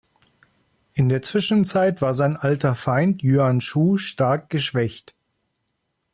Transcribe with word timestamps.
In 0.95 1.09
der 1.09 1.21
Zwischenzeit 1.21 2.01
war 2.01 2.15
sein 2.15 2.35
alter 2.35 2.73
Feind 2.73 3.21
Yuan 3.23 3.61
Shu 3.61 3.97
stark 3.97 4.49
geschwächt. 4.49 5.13